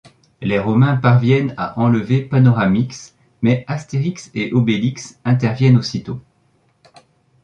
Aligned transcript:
Les 0.41 0.57
Romains 0.57 0.95
parviennent 0.97 1.53
à 1.57 1.79
enlever 1.79 2.23
Panoramix, 2.23 3.13
mais 3.43 3.63
Astérix 3.67 4.31
et 4.33 4.51
Obélix 4.51 5.19
interviennent 5.25 5.77
aussitôt. 5.77 6.19